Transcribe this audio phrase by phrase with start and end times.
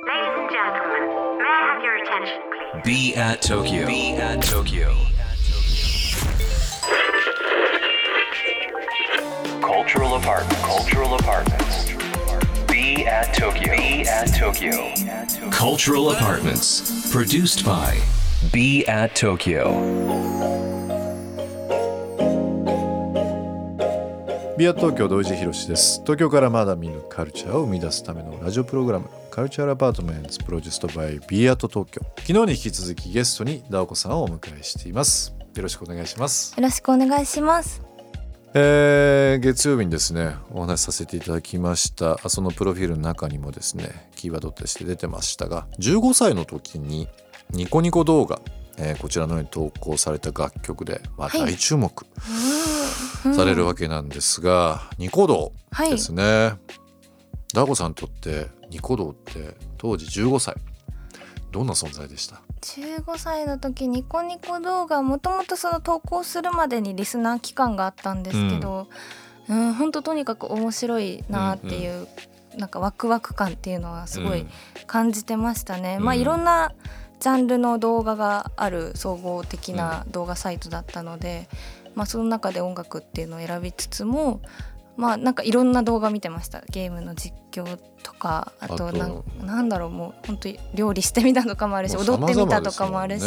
[0.00, 2.82] Ladies and gentlemen, may I have your attention, please?
[2.82, 3.86] Be at Tokyo.
[3.86, 4.96] Be at Tokyo.
[9.60, 10.58] Cultural apartment.
[10.62, 11.92] Cultural apartments.
[12.66, 13.76] Be at Tokyo.
[13.76, 14.94] Be at Tokyo.
[15.50, 17.12] Cultural apartments.
[17.12, 18.00] Produced by
[18.50, 20.41] Be at Tokyo.
[24.62, 26.02] ビア東京土井地博です。
[26.02, 32.00] 東京からまだ見ぬカルチャーを生み出すためのラジオプログラムカルチャーアパートメントプロデューストバイビアート東京。
[32.20, 35.34] 昨日に引き続きゲストにダオコさんをお迎えしています。
[35.56, 36.54] よろしくお願いします。
[36.56, 37.82] よろしくお願いします。
[38.54, 42.18] えー月曜日にですねお話しさせていただきました。
[42.28, 47.08] そのプロフィールの中にもですねキーワードとして出てましたが15歳の時に
[47.50, 48.40] ニコニコ動画、
[48.78, 51.40] えーこちらのように投稿された楽曲で、まあ、はい。
[51.40, 52.06] 大注目
[53.22, 56.54] されるわけなんですが、ニコ動はいですね、
[57.54, 60.56] ダーゴさんにとってニコ動って当時15歳
[61.50, 68.88] どんな存在でした？15歳の時ニコニコ動画もともとその投稿するまでにリスナー期間があったんですけど、
[69.48, 72.08] うん、本当とにかく面白いなっていう、
[72.56, 74.48] なんかワクワク感っていうのはすごいうん。
[74.86, 75.98] 感じてましたね。
[75.98, 76.72] まあうんいろんな
[77.20, 81.48] ジャンルの動画がある総合的な動画サイトだったので、
[81.94, 84.40] まあその中で音楽っていうのを選びつつも。
[84.94, 86.62] まあなんかいろんな動画見てました。
[86.68, 93.24] ゲームの実況とかあとなんなんだろうもう本当に料理してみたとかもあるし踊ってみたとかもあるし、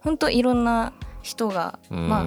[0.00, 0.92] 本当いろんな
[1.22, 2.08] 人が、うん。
[2.08, 2.26] まあ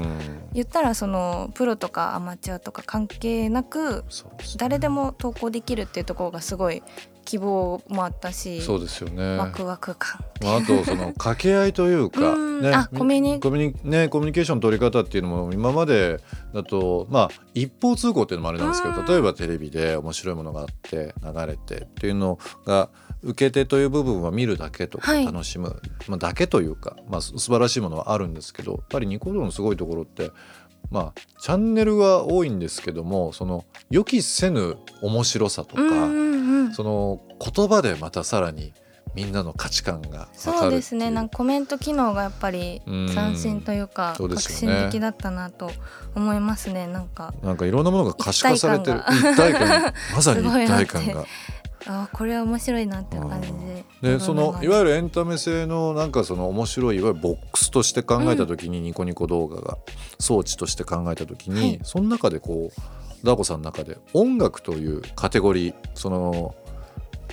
[0.53, 4.03] 言ったらそのプロとかアマチュアとか関係なく
[4.57, 6.83] 誰でも投稿できるっていうところがすごい
[7.25, 9.37] 希望もあったし、そうですよね。
[9.37, 12.61] ワクワク感まあ、あとその 掛け合いというか、うん。
[12.61, 16.21] ね、あコミュニコミュニねコミュニケーションの取り方っていうのも今まで
[16.53, 19.05] だとまあ一方通行っていうのもあれなんですけどうん。
[19.05, 22.89] 例えばテレビで面白いものがあって流れてっていうのが
[23.23, 25.25] 受け手という部分は見るだけとかはい。
[25.25, 30.31] 楽しむ、まあ、だけというか、まあ、す素晴らしいものはあるんですけどやっぱりニコ動のすごいところって
[30.91, 36.73] まあチャンネルは多いんですけどもその予期せぬ面白さとか、うんうんうん。
[36.73, 38.73] その言葉でまたさらに
[39.13, 41.09] みんなの価値観がそうですね。
[41.09, 43.07] なんかコメント機能がやっぱりうん。
[43.07, 44.77] 斬新というかそうで革すよね。
[44.81, 45.71] 新的だったなと
[46.15, 51.25] 思いますねなんかなんかいろんなものが可視化されてる一一体感まさに一体感が。
[51.87, 53.51] あーこれは面白いなっていう感じ
[54.01, 59.77] ででそのいわゆゆるエンタメ性のなんかその面白いいわゆるボックスとして考えた時に、ニコニコ動画が
[60.19, 61.79] 装置として考えた時に、はい。
[61.83, 66.55] その中でこうダーコさんの中で音楽というカテゴリーその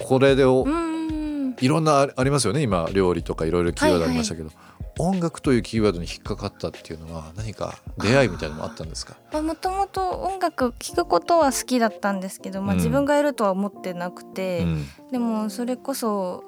[0.00, 1.21] これでを、うんうん
[1.60, 2.62] いろんなあありますよね。
[2.62, 4.50] 今料理とかいろいろキーワードありましたけど、
[4.98, 9.16] 音楽というキーワードに引っかかったっていうのは何か出会いみたいなのもあったんですか？
[9.40, 12.78] もともと音楽聴くことは好きだったんですけど、まあ、うん。
[12.78, 14.86] 自分がやるとは思ってなくて、うん。
[15.10, 16.44] でもそれこそ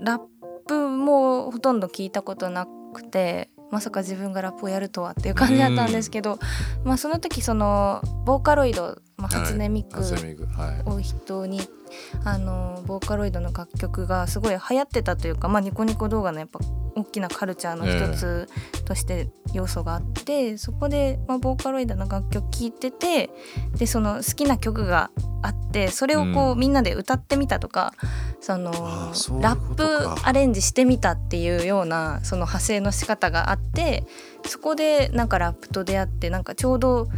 [0.00, 0.20] ラッ
[0.66, 6.38] プもほとんど聞いたことなくてまさか自分がラップをやるとはっていう感じだったんですけど、
[6.84, 11.60] まあその時そのボーカロイド、まあ、初音ミクを筆頭に
[12.24, 16.60] あのボーカロイドの楽曲がすごい流行ってたというか、まあ、ニコニコ動画のやっぱ
[16.94, 18.48] 大きなカルチャーの一つ
[18.84, 23.30] として要素があって、そこで、まあ、ボーカロイドの楽曲聴いてて
[23.76, 25.10] でその好きな曲が
[25.42, 26.58] あってそれをこう、うん。
[26.58, 27.94] みんなで歌ってみたとか
[28.40, 28.70] その
[29.40, 34.04] ラップアレンジしてみたっていうようなその派生の仕方があって
[34.46, 37.08] そこでなんかラップと出会ってなんかちょうど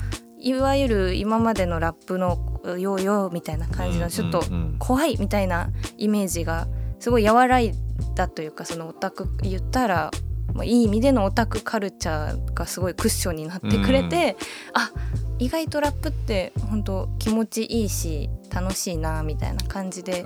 [0.42, 4.46] いわゆる今までのラップのヨーヨーみたいな感じのちょっとうん。
[4.46, 6.66] うんうん怖いみたいなイメージが
[6.98, 7.72] すごい和らい
[8.16, 10.10] だというかそのオタク言ったら、
[10.54, 14.36] まあ、いい意味でのオタクカルチャーがすごいクッションになってくれて、
[14.72, 14.90] あ
[15.38, 20.24] 意外とラップって本当気持ちいいし楽しいなみたいな感じで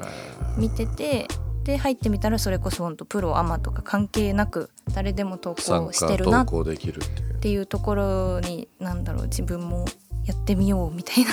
[0.57, 1.29] 見てて
[1.65, 9.85] で入ってみたらそれこそ本当プロアマとか関係なく誰でも投参稿してるなっ稿できるっていうていうところに何だろう自分も
[10.27, 11.31] やってみようみたいな。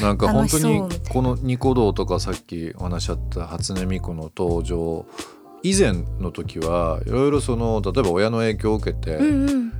[0.00, 5.06] なんか本当にこのニコ動とかさっきお話しあった初音ミクの登場
[5.62, 9.70] 以前の時はいろいろその例えば親の影響を受けて、うんうん。
[9.70, 9.76] こ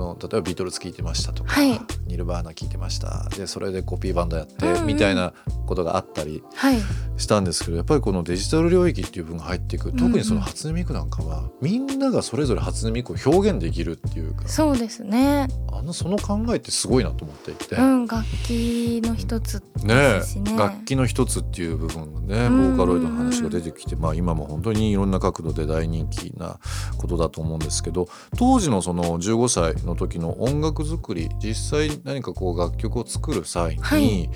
[0.00, 1.80] の例えばビートルズ聴いてましたとか、はい。
[2.06, 3.28] ニルバーナ聴いてました。
[3.36, 4.86] でそれでコピーバンドやって、うんうん。
[4.86, 5.32] みたいな
[5.66, 6.80] ことがあったりはい。
[7.16, 15.46] したんですけどやっぱりこのデジタル領域っていう部分が入っていく特にそのうんうん初音ミクなんかは、みんながそれぞれ初音ミクを表現できるっていうかそうですね。
[15.70, 17.76] あのその考えってすごいなと思っていて。
[17.76, 20.56] うん楽器の一つねですしね。
[20.56, 22.74] 楽器の一つっていう部分がねボうんうんうん。
[22.74, 26.58] ーカロイドの話が出てきて、まあ、今も本当にいろんな角度で大人気な
[26.98, 28.08] ことだと思うんですけど
[28.38, 34.30] 当時のその15歳の時の音楽作り実際何かこう楽曲を作る際に、はい。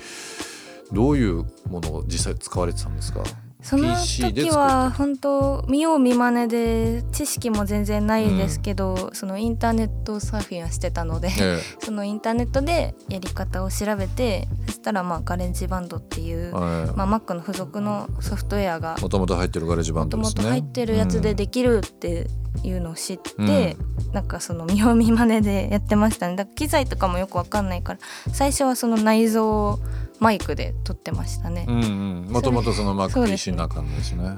[0.91, 3.23] どういうものを実際使われてたんですか？
[3.59, 16.95] その時は本当見よう見まねで知識も全然ないですけど、そのインターネットサーフィンはしてたので、えそのインターネットでやり方を調べてそしたらまあ GarageBand っていう、えはい。
[16.95, 20.43] まあ、Mac の付属のソフトウェアがもともと入ってるガレージバもともンドですね。
[20.43, 22.27] と入ってるやつでできるって
[22.61, 23.75] いうのを知って、
[24.15, 26.37] なんかその見よう見まねでやってましたね。
[26.37, 27.99] だから機材とかもよくわかんないから
[28.31, 29.77] 最初はその内蔵
[30.21, 31.65] マイクで撮ってましたね。
[31.67, 32.31] うんうん。
[32.31, 34.15] もともとそのそうです MacPC の中のです。
[34.15, 34.37] ね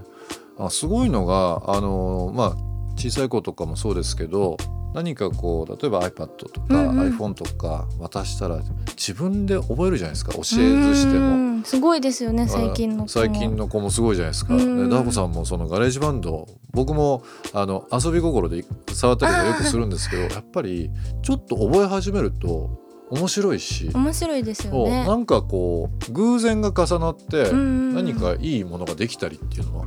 [0.57, 2.56] あすごいのがあのまあ
[2.95, 4.57] 小さい子とかもそうですけど
[4.95, 7.15] 何かこう例えば iPad とか、うんうん。
[7.15, 8.59] iPhone とか渡したら
[8.95, 10.31] 自分で覚えるじゃないですか。
[10.33, 10.56] 教えず
[10.95, 11.35] してうも。
[11.35, 11.63] ん。
[11.63, 13.07] すごいですよね最近の子も。
[13.09, 14.56] 最近の子もすごいじゃないですか。
[14.56, 18.63] ダオコさんもその GarageBand 僕もあの遊び心で
[18.94, 20.91] 触ったりとかよくするんですけどやっぱり
[21.24, 22.69] ちょっと覚え始めると
[23.09, 25.06] 面白いし、面白いですよね。
[25.06, 29.86] なんかこう偶然が重なってうん何かいいものができたりっていうのも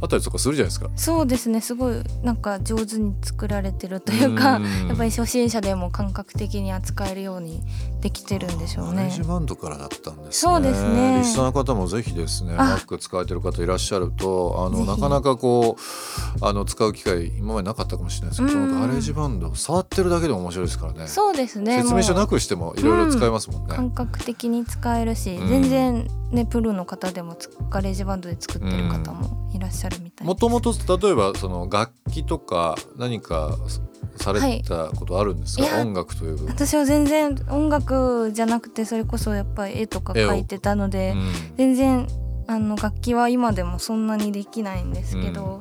[0.00, 0.90] あったりとかするじゃないですか。
[0.96, 1.60] そうですね。
[1.60, 4.88] すごいなんか上手に作られてるというかうん。
[4.88, 7.62] やっぱり初心者でも感覚的に扱えるように
[8.00, 8.96] できてるんでしょうね。
[8.96, 10.32] GarageBand からだったんですね。
[10.32, 11.18] そうですね。
[11.20, 12.76] リスナーの方もぜひですね、あ。
[12.78, 21.08] Mac 使われてる方いらっしゃると、あのなかなかこうあの使う機会今までなかったかもしれないですけど、 GarageBand 触ってるだけでも面白いですからね。
[21.08, 21.82] そうですね。
[21.82, 23.74] 説明書なくしてもいろいろ使えますもんね。
[23.74, 25.48] 感覚的に使えるし、うん。
[25.48, 33.56] 全然ねプロの方でもつ GarageBand で作ってる方もいらっしゃるみたいもともと例えばその楽器とか何か
[34.16, 35.82] されたことあるんですか、はい。
[35.82, 36.46] 音楽という。
[36.46, 41.56] 私は全然音楽じゃなくてそれこそやっぱり絵とか描いてたので、うん。
[41.56, 42.08] 全然
[42.46, 45.60] あの楽器は今でもそんなにできないんですけど、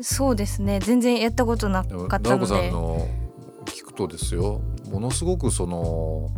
[0.00, 0.80] そうですね。
[0.80, 2.70] 全然やったことなかったので。
[2.70, 3.06] の
[3.64, 4.60] 聞くとですよ
[4.90, 6.30] ものすごくその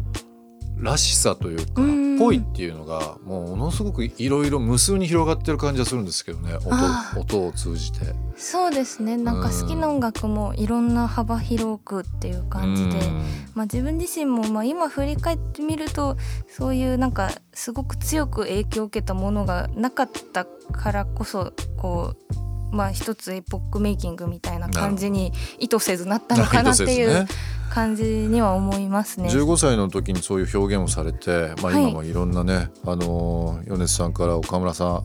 [0.79, 8.15] らしさというかうんぽいっていうのがもうものすごくいろいろ無数に広がってる感じがするんですけどね音音を通じて。
[8.37, 13.07] そうですねなんか好きな音楽もいろんな幅広くっていう感じで。
[13.07, 13.23] うん
[13.55, 27.27] まあ、自分自身もまあ今振り返ってみるとそういうなんかすごく強く影響を受けたものがなかったからこそこうまあ一つエポックメイキングみたいな感じに意図せずなったのかなっていう
[27.71, 29.29] 感じには思いますね。
[29.29, 31.83] 15歳の時にそういう表現をされて、まあ、はい。
[31.83, 35.05] 今もいろんなね、あの米津さんから岡村さん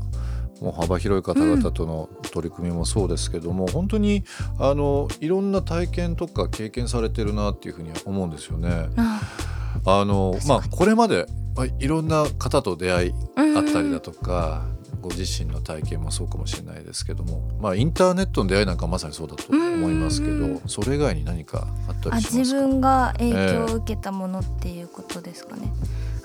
[0.61, 4.23] もう幅広い方々との取り組みもそうですけども、本当に
[4.59, 8.89] あのいろんな体験とか経験されてるなっていうふうに思うんですよね。
[8.95, 9.21] あ
[9.85, 10.05] あ。
[10.05, 11.25] のまあこれまで、
[11.55, 14.63] まあ、いろんな方と出会いうんあったりだとか、
[15.01, 22.37] ご自身の体験もそうかもしれないですけども、まあ、インターネットの出会いなんかまさにそうだと思いますけど、うんそれ以外に何かあったありしますか？
[22.37, 25.73] 自分が影響を受けたものっていうことですかね。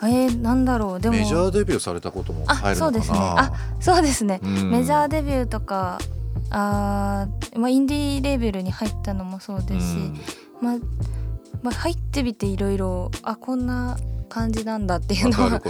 [0.03, 1.01] えー、なんだろう。
[1.01, 1.17] でも。
[1.17, 2.99] メジャーデビューされたこともあ入るのかな？
[2.99, 3.19] そうですね。
[3.19, 4.71] あそうですね、うん。
[4.71, 5.99] メジャーデビューとか
[6.51, 10.21] あー、まあ、インディーレーベルに入ったのもそうですし、うん。
[10.61, 10.77] まあ、
[11.63, 13.97] まあ入ってみていろいろあこんな
[14.27, 15.63] 感じなんだっていうわのは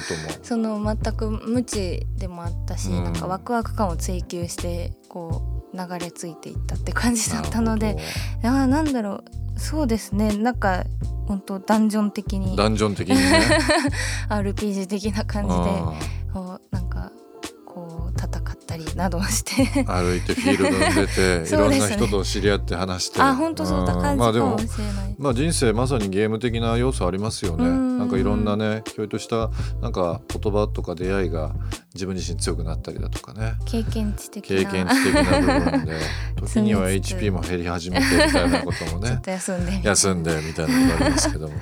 [0.43, 3.05] その全く無知でもあったし、うん。
[3.05, 5.43] なんかワクワク感を追求してこ
[5.73, 7.97] う流れ着いていったって感じだったので
[8.43, 9.25] あーなんだろ
[9.57, 9.61] う。
[9.61, 10.37] そうですね。
[10.37, 10.85] なんか
[11.27, 12.57] 本当ダンジョン的に。
[12.57, 13.43] どダンジョン的にね。
[14.29, 15.95] RPG 的な感じであ
[16.33, 16.86] こうなん
[18.85, 19.65] たりなどして。
[19.83, 23.21] ー歩いてフィールドに出て、 いそろうんな人と知り合って話して。
[23.21, 23.85] あ本当そん。
[23.85, 25.15] な感じかまあでももしれない。
[25.19, 27.67] まあ人生まさにゲーム的な要素ありますよね。
[27.67, 27.99] うん。
[27.99, 31.53] なんかいろんなね、ひょいとしたなんか言葉とか出会いが
[31.95, 33.55] 自分自身強くなったりだとかね。
[33.65, 34.57] 経験値的な。
[34.57, 35.93] 経験値的な部分で、
[36.41, 39.21] 時には HP も減り始めてみたいなこともね。
[39.23, 41.55] と休んで休んでみたいなのがありますけども。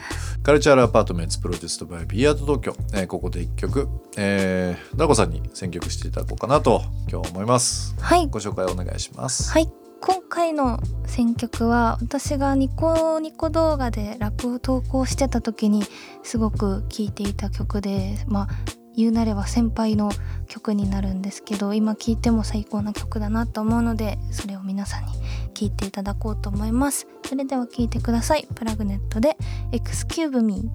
[0.43, 2.31] カルチャールアパートメントプロデュースドバイビー。
[2.31, 7.95] アート東京、えーここで一曲、えー、ダコさんに選曲していただこうかなと今日思います。
[8.00, 8.26] はい。
[8.28, 9.50] ご紹介お願いします。
[9.50, 9.69] はい。
[10.07, 15.83] 今回の選曲は私がニコニコ動画でラップを投稿してた時に
[16.23, 18.49] すごく聴いていた曲でまあ
[18.97, 20.11] 言うなれば先輩の
[20.47, 25.13] 曲になるんですけど今聴いても最高な曲だなと思うのでそれを皆さんに
[25.55, 27.07] 聴いていただこうと思います。
[27.27, 28.47] それでは聴いてください。
[28.55, 29.37] プラグネットで
[29.73, 30.71] 「Excuse Me」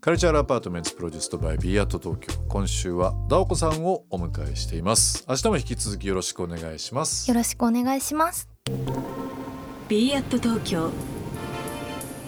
[0.00, 2.38] Cultural Apartment produced by BE AT TOKYO。
[2.46, 5.24] 今週はダオコさんをお迎えしています。
[5.26, 7.26] 明日も引き続きよろしくお願いします。
[7.26, 8.46] よろしくお願いします。
[9.88, 10.90] b アット東京。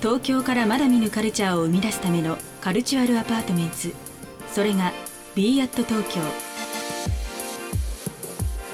[0.00, 4.05] 東京からまだ見ぬカルチャーを生み出すための Cultural Apartment
[4.52, 4.92] それが
[5.34, 6.20] b アット東京。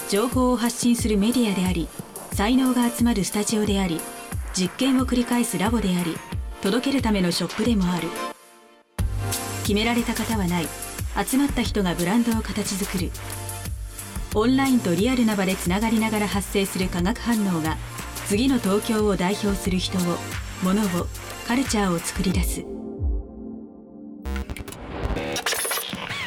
[0.09, 1.89] 情報を発信するメディアであり
[2.35, 4.01] 才能が集まるスタジオであり
[4.55, 6.17] 実験を繰り返すラボであり
[6.61, 8.09] 届けるためのショップでもある。
[9.63, 10.69] 決められた型はない。
[11.27, 13.11] 集まった人がブランドを形作る。
[14.35, 17.77] オンラインとリアルな場でつながりながら発生する化学反応が
[18.29, 20.01] 次の東京を代表する人を
[20.63, 21.07] 物を
[21.47, 22.82] カルチャーを作り出す。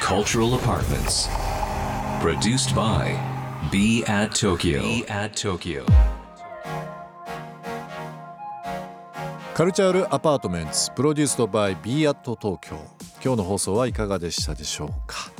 [0.08, 1.28] Cultural Apartments.
[2.22, 3.18] Produced by
[3.72, 4.80] Be at Tokyo.
[4.84, 5.84] Be at Tokyo.
[9.56, 12.76] カルチャールアパートメンツプロデュースドバイ b アット東京
[13.24, 15.32] 今日の放送はいかがでしたでしょうか、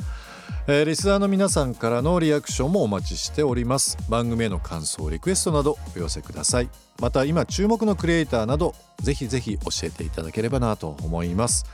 [0.66, 3.96] えー、リスナーの皆さんからのリアクションもお待ちしております。
[4.10, 6.68] 番組への感想リクエストなどお寄せください。
[7.00, 11.66] また今注目のクリエイターなどぜひぜひ教えていただければなと思います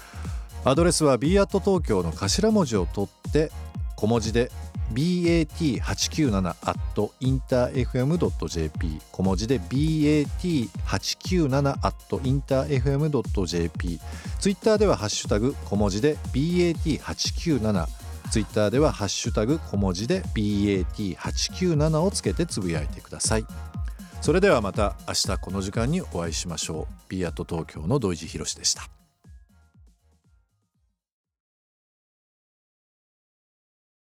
[0.65, 3.51] アドレスは b アット東京の頭文字を取って
[3.97, 4.53] 小文字で
[4.93, 6.79] bat897 at
[7.21, 14.01] interfm.jp 小文字で bat897 at interfm.jp
[14.39, 17.87] ツイッターではハッシュタグ小文字で bat897
[18.31, 23.47] ツイッターではハッシュタグ小文字で bat897 をつけてつぶやいてください。
[24.23, 26.95] それではまた明日この時間にお会いしましょう。
[27.09, 29.02] b アット東京の土井地博でした。